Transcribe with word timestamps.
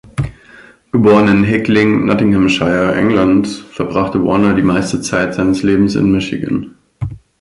Geboren 0.91 1.27
in 1.27 1.43
Hickling, 1.43 2.05
Nottinghamshire, 2.07 2.95
England, 2.97 3.47
verbrachte 3.47 4.23
Warner 4.25 4.55
die 4.55 4.63
meiste 4.63 4.99
Zeit 4.99 5.35
seines 5.35 5.61
Lebens 5.61 5.93
in 5.93 6.11
Michigan. 6.11 6.73